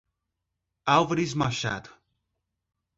Álvares 0.87 1.35
Machado 1.35 1.93